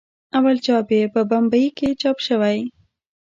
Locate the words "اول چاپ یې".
0.37-1.03